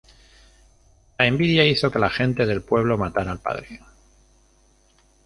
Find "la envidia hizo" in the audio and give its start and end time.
1.19-1.91